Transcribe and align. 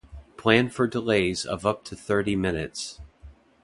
Plan 0.35 0.71
for 0.71 0.87
delays 0.87 1.45
of 1.45 1.63
up 1.63 1.83
to 1.85 1.95
thirty 1.95 2.35
minutes. 2.35 2.99